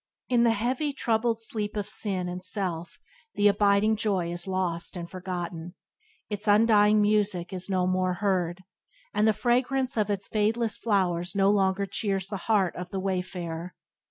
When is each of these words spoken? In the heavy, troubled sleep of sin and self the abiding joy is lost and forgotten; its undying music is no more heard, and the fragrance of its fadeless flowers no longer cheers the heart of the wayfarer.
In 0.29 0.41
the 0.41 0.53
heavy, 0.53 0.93
troubled 0.93 1.39
sleep 1.39 1.77
of 1.77 1.87
sin 1.87 2.27
and 2.27 2.43
self 2.43 2.97
the 3.35 3.47
abiding 3.47 3.95
joy 3.97 4.31
is 4.31 4.47
lost 4.47 4.97
and 4.97 5.07
forgotten; 5.07 5.75
its 6.27 6.47
undying 6.47 6.99
music 7.03 7.53
is 7.53 7.69
no 7.69 7.85
more 7.85 8.15
heard, 8.15 8.63
and 9.13 9.27
the 9.27 9.31
fragrance 9.31 9.97
of 9.97 10.09
its 10.09 10.27
fadeless 10.27 10.75
flowers 10.75 11.35
no 11.35 11.51
longer 11.51 11.85
cheers 11.85 12.29
the 12.29 12.37
heart 12.49 12.75
of 12.75 12.89
the 12.89 12.99
wayfarer. 12.99 13.75